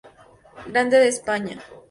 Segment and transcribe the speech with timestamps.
[0.71, 1.55] Grande de España.